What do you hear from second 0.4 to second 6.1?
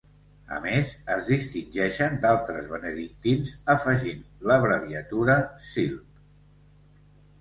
A més, es distingeixen d'altres benedictins afegint l'abreviatura Silv.